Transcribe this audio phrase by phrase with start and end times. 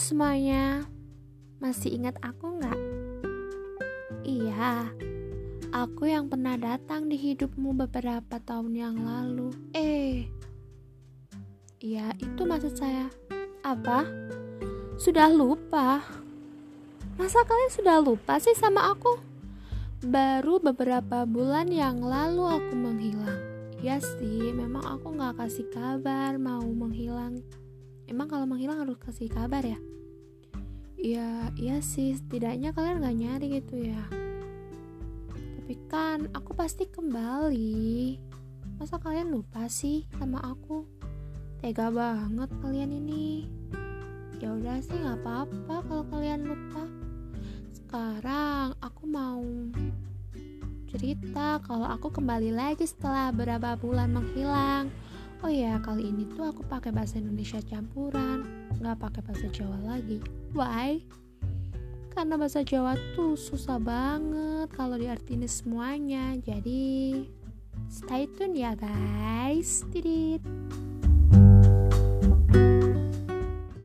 [0.00, 0.88] semuanya,
[1.60, 2.80] masih ingat aku nggak?
[4.24, 4.88] Iya,
[5.74, 9.52] aku yang pernah datang di hidupmu beberapa tahun yang lalu.
[9.76, 10.28] Eh,
[11.82, 13.12] iya itu maksud saya.
[13.60, 14.08] Apa?
[14.96, 16.00] Sudah lupa?
[17.20, 19.20] Masa kalian sudah lupa sih sama aku?
[20.02, 23.40] Baru beberapa bulan yang lalu aku menghilang.
[23.82, 27.42] Iya sih, memang aku nggak kasih kabar mau menghilang.
[28.10, 29.78] Emang kalau menghilang harus kasih kabar ya?
[31.02, 34.02] Iya, iya sih, setidaknya kalian nggak nyari gitu ya.
[35.58, 38.18] Tapi kan aku pasti kembali.
[38.78, 40.86] Masa kalian lupa sih sama aku?
[41.62, 43.46] Tega banget kalian ini.
[44.42, 46.86] Ya udah sih nggak apa-apa kalau kalian lupa.
[47.70, 49.42] Sekarang aku mau
[50.90, 54.90] cerita kalau aku kembali lagi setelah beberapa bulan menghilang.
[55.42, 58.46] Oh ya, kali ini tuh aku pakai bahasa Indonesia campuran,
[58.78, 60.22] nggak pakai bahasa Jawa lagi.
[60.54, 61.02] Why?
[62.14, 66.38] Karena bahasa Jawa tuh susah banget kalau diartiin semuanya.
[66.38, 67.26] Jadi,
[67.90, 69.82] stay tune ya guys.
[69.90, 70.46] Tidit.